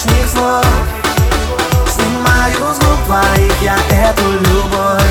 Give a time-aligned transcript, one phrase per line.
[0.00, 0.64] лишних слов.
[1.88, 5.02] Снимаю с губ твоих я эту любовь.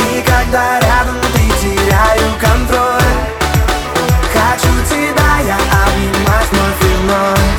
[0.00, 3.00] И когда рядом ты теряю контроль.
[4.32, 7.50] Хочу тебя я обнимать вновь и вновь.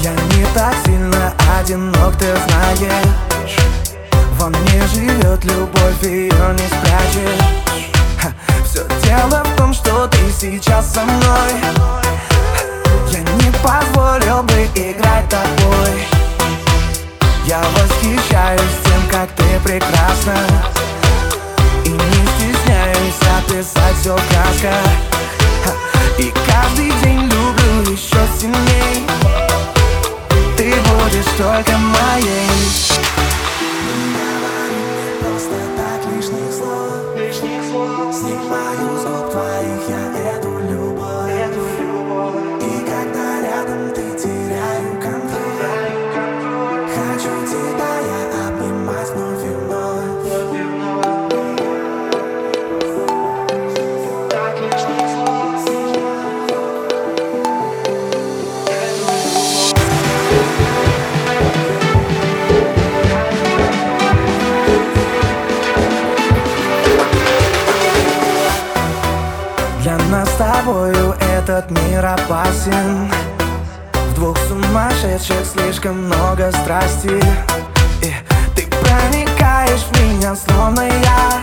[0.00, 3.58] Я не так сильно одинок, ты знаешь.
[4.38, 7.44] Во мне живет любовь, ее не спрячешь.
[8.20, 8.32] Ха,
[8.64, 11.95] Все дело в том, что ты сейчас со мной
[14.76, 16.06] играть тобой.
[17.46, 20.36] Я восхищаюсь тем, как ты прекрасна.
[21.84, 24.86] И не стесняюсь описать все в красках.
[26.18, 27.05] И каждый день
[69.82, 73.08] Для нас с тобою этот мир опасен
[74.16, 77.22] двух сумасшедших слишком много страсти.
[78.02, 78.12] И
[78.54, 81.35] ты проникаешь в меня, словно я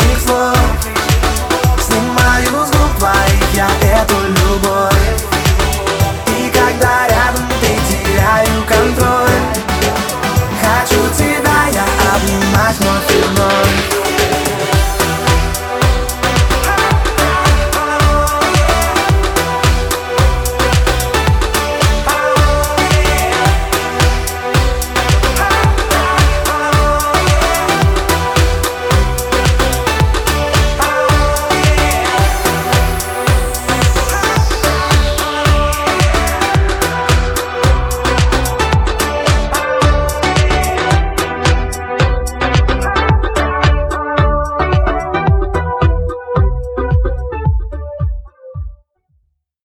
[0.00, 0.27] sneaks